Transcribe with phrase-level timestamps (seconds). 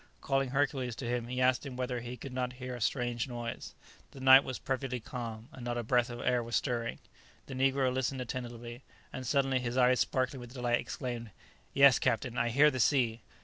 [0.19, 3.75] Calling Hercules to him, he asked him whether he could not hear a strange noise.
[4.13, 6.97] The night was perfectly calm, and not a breath of air was stirring.
[7.45, 8.81] The negro listened attentively,
[9.13, 11.29] and suddenly, his eyes sparkling with delight, exclaimed,
[11.75, 13.21] "Yes, captain, I hear the sea!"